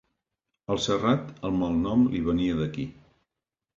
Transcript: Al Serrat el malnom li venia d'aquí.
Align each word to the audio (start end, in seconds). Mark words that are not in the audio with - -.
Al 0.75 0.79
Serrat 0.85 1.29
el 1.49 1.53
malnom 1.59 2.07
li 2.15 2.23
venia 2.31 2.57
d'aquí. 2.63 2.87